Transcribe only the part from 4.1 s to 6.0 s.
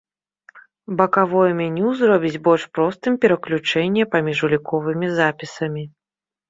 паміж уліковымі запісамі.